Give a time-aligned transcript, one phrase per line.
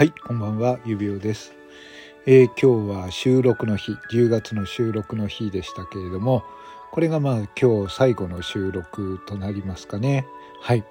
[0.00, 1.52] はい、こんばんは、指輪です、
[2.24, 6.42] えー、今日は収録の日、10月の収録の日でしたけれども、
[6.90, 10.26] これがまあ今日最後の収録となりますかね。
[10.62, 10.84] はい。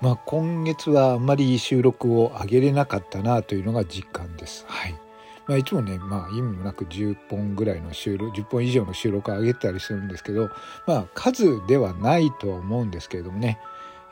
[0.00, 4.64] まあ今月はあまり収録を上げれなかったなというのが実感です。
[4.66, 4.98] はい。
[5.46, 10.48] まあ、いつもね、まあ、意味もなく10本ぐらいの収録10本以上の収録を上げたりするんですけど、
[10.88, 13.60] まあ、数ではないとは思うんですけれどもね、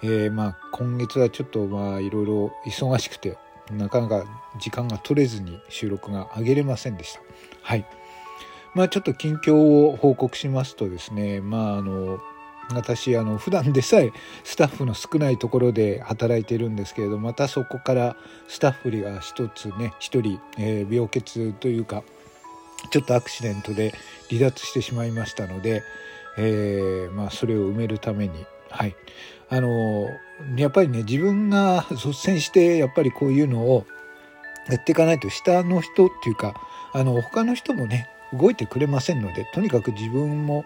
[0.01, 3.37] えー、まあ今月はちょっとまあいろいろ忙しくて
[3.71, 4.25] なかなか
[4.59, 7.21] 時間が取れずに収録が上げれませんでした。
[7.63, 7.87] はい。
[8.75, 9.55] まあちょっと近況
[9.87, 12.21] を報告しますとですね、まああの、
[12.75, 14.13] 私あの普段でさえ
[14.45, 18.17] スタッフの少ないところで働いているんですけれどまたそこから
[18.49, 22.03] スタッフが一つね一人、えー、病欠というか
[22.91, 23.93] ちょっとアクシデントで
[24.29, 25.83] 離脱してしまいましたので、
[26.39, 28.97] えー、まあ、それを埋めるためにはい
[29.53, 30.09] あの
[30.57, 33.85] やっぱりね自分が率先してやっぱりこういうのを
[34.67, 36.55] やっていかないと下の人っていうか
[36.95, 40.65] あの他の人もね動いてくれませんのでとにかく自分も、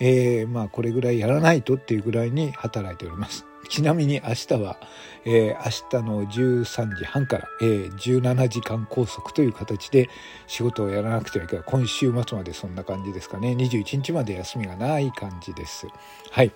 [0.00, 3.46] えー、まあこれぐらいやらないとっていうぐらいに働いております。
[3.70, 4.78] ちなみに明日は、
[5.24, 10.08] えー、明日の13時半から、えー、17時間拘束という形で
[10.46, 15.88] 仕事をやらなくてはいけない今週末までそんな感じですかね21日まで休みがない感じです。
[16.30, 16.52] はい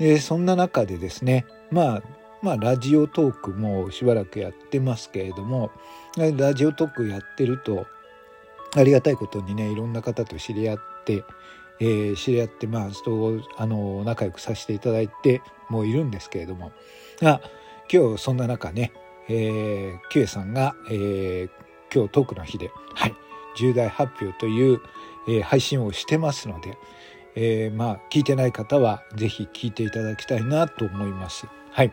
[0.00, 2.02] えー、そんな中でですねまあ
[2.42, 5.70] まあラジオトークもしばらくやってますけれども
[6.16, 7.86] ラジオトークやってると
[8.76, 11.24] ありがたいことにねいろんな方と知り合って、
[11.80, 16.72] えー、知り合ってまあそうあの仲良くさせていただいてもいるんですけれども
[17.22, 17.40] あ
[17.92, 18.92] 今日そんな中ね、
[19.28, 21.50] キュエさんが、えー、
[21.94, 23.14] 今日トークの日で、はい、
[23.56, 24.80] 重大発表という、
[25.28, 26.76] えー、配信をしてますので、
[27.36, 31.46] えー、まあ聞いてない方は是非聞いていただきたいなと思います。
[31.70, 31.92] はい。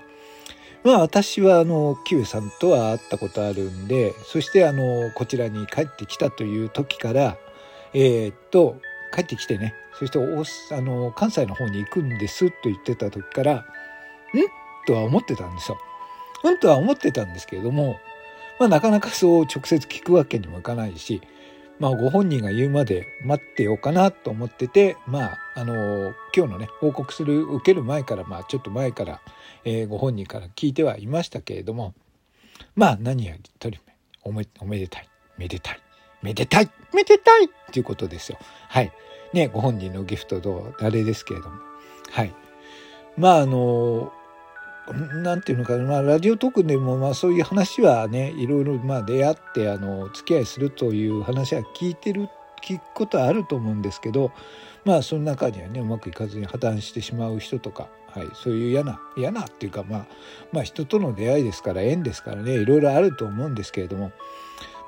[0.83, 7.37] まあ私はあのキウさんとは会ったことあるんでそしてあのこちらに帰ってきたという時から
[7.93, 8.77] えー、っと
[9.13, 13.63] 帰ってきてねそしてあの関西の方に行くんですと言ってた時からん？
[14.87, 15.77] とは思ってたんですよ。
[16.43, 16.57] うん？
[16.57, 17.99] とは思ってたんですけれども、
[18.59, 21.21] まあ、なかなかそう直接聞くわけにもいかないし
[21.81, 29.19] まあ、ご本人が言うまで待ってようかなと思ってて、まあ、あの、今日のね、報告する、受ける前から、まあ、ちょっと前から、
[29.65, 31.95] えー、ご本人から聞いてはいましたけれども、
[32.75, 33.79] まあ、何よりとり
[34.23, 35.09] おめ、おめでたい、
[35.39, 35.79] めでたい、
[36.21, 38.37] めでたい、めでたいっていうことですよ。
[38.69, 38.91] はい。
[39.33, 41.55] ね、ご本人のギフトとあれですけれども。
[42.11, 42.33] はい。
[43.17, 44.13] まあ、あの、
[44.87, 52.29] 何ていうのかな、まあ、ラジオトークでもまあそういう話はねいろいろまあ出会ってあの付き合いするという話は聞いてる
[52.63, 54.31] 聞くことはあると思うんですけど
[54.85, 60.05] まあその中にはねうまくいかずに破綻してしまう人とか、はい、そういう嫌な嫌なっていうか、まあ、
[60.51, 64.11] まあ人との出会いですから縁ですからねいろいろあると思うんですけれども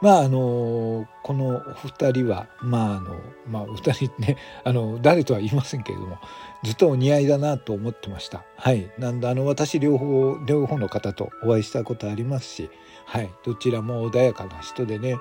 [0.03, 3.15] まああのこのお二人はまああの
[3.47, 6.17] まあお二人ね あの誰とは言いませんけれども
[6.61, 8.43] ずっとお似合いだなと思ってました。
[8.57, 8.91] はい。
[8.97, 12.69] なんであの私両方両方の方とお会いしたことありますし
[13.05, 13.29] はい。
[13.45, 15.15] どちらも穏やかな人でね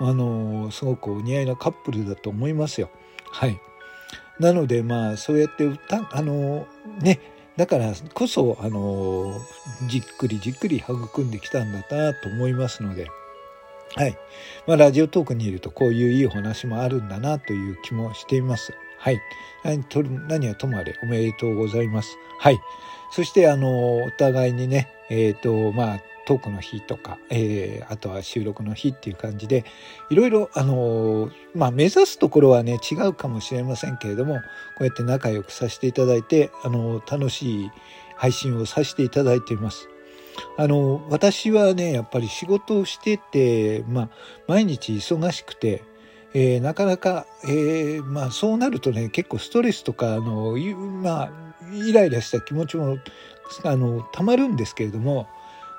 [0.00, 2.90] あのすごくお似合いのカップルだと思いますよ。
[3.30, 3.60] はい。
[4.40, 6.66] なのでまあそうやって歌あの
[7.00, 7.20] ね
[7.56, 9.40] だからこそあの
[9.86, 13.06] じっくりじっくり育んできたんだなと思いますので
[13.96, 14.18] はい。
[14.66, 18.72] まあ、ラジオトークにいるとこういういいお話もあるんだなという気もしています。
[18.98, 19.20] はい。
[20.28, 22.16] 何はともあれおめでとうございます。
[22.38, 22.58] はい。
[23.12, 29.64] そして、あの、お互いにね、えっ、ー、と、まあ、トークの日とか、えー、あとは収録の日っていう感じで、
[30.10, 34.40] いろいろ、あのまあ、目指すところはね、違うかもしれませんけれども、こ
[34.80, 37.70] うやって仲良くさせていただいて、あの楽しい
[38.16, 39.88] 配信をさせていただいています。
[40.56, 44.08] あの、私はね、やっぱり仕事をしてて、まあ、
[44.46, 45.82] 毎日忙しくて、
[46.34, 50.56] えー、なかなか、えー、まあ、そうなるとね、結構ストレスとか、あの、
[51.02, 51.30] まあ、
[51.72, 52.98] イライラした気持ちも、
[53.64, 55.28] あの、たまるんですけれども、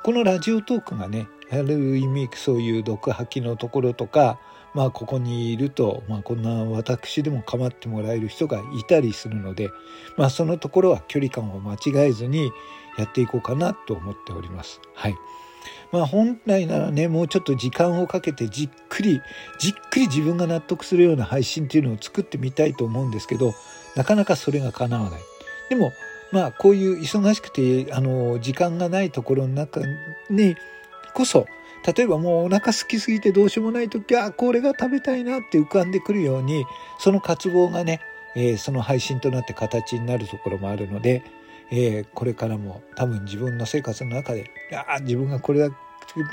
[0.04, 4.40] このラジオトークがね、ある意味、そういう毒吐きのところとか、
[4.75, 9.69] まあ、ここにいると、まあ、こんな私でも構ってもらえる人がいたりするので、
[10.18, 12.52] まあ、そのところは距離感を間違えずに
[12.97, 14.81] やっていこうかなと思っております。
[14.94, 15.15] はい。
[15.92, 19.21] まあ、本来ならね、もうちょっと時間をかけてじっくり、
[19.59, 23.53] じっくり自分が納得するような配信っていうのを作ってみたいと思うんですけど、
[23.95, 25.21] なかなかそれが叶わない。
[25.69, 25.94] でも、
[26.31, 29.81] まあ、こういう忙しくて、あの、時間がないところの中
[30.30, 30.56] に
[31.13, 31.47] こそ、
[31.86, 36.65] 例えばもうお腹空きすぎてどうしようもない時はこれが食べたいなって浮かんでくるように
[36.97, 38.01] その渇望がね、
[38.36, 41.24] えー、その配信となって形になるところもあるので、
[41.72, 44.52] えー、これからも多分自分の生活の中で
[44.88, 45.76] あ自分がこれが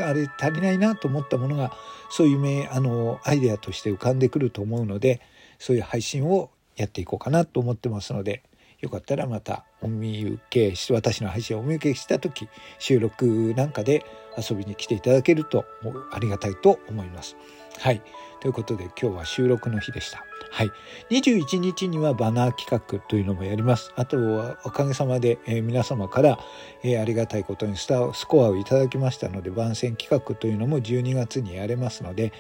[0.09, 1.73] あれ足りないなと思ったものが
[2.11, 5.21] そういう名あのアイデアとして浮かんでくると思うので
[5.59, 8.43] そういう配信をやっていこうかなと思ってますので
[8.81, 12.49] よかったらまたお見受けし私の配信をお見受けした時
[12.79, 14.05] 収録なんかで
[14.37, 15.65] 遊びに来ていただけると
[16.13, 17.37] ありがたいと思います。
[17.79, 18.03] はい。
[18.43, 20.25] ということで今日は収録の日でした。
[20.51, 20.73] はい。
[21.11, 23.93] 21日にはバナー企画というのもやります。
[23.95, 26.41] あとはおかげさまで、えー、皆様から、
[26.83, 32.33] えー、ありがたいことにスタスコアをいただきましたので番宣企画というのも12月にやれますので、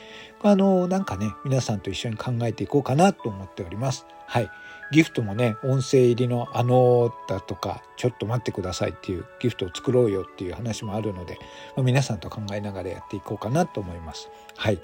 [0.43, 4.05] あのー、なんかね、皆さんと一緒に考えていこうかなと思っております。
[4.27, 4.51] はい。
[4.91, 11.39] ギフトもね、音声入りのあのだとか、ちょっと待ってくださいっていうギフトを作ろうよっていう話もあるので、
[11.77, 14.29] まあ、皆さんと考えながらやっていこうかなと思います。
[14.57, 14.81] はい。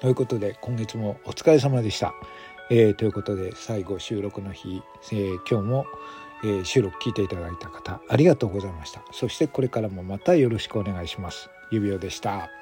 [0.00, 2.14] ということで、今月もお疲れ様でした。
[2.70, 5.86] えー、ということで、最後収録の日、えー、今日も、
[6.44, 9.02] えー、収録聞いていただいた方、ありがとうございました。
[9.12, 11.50] そしてこれからもまたよろしくお願いします。
[11.70, 12.57] 指輪でした。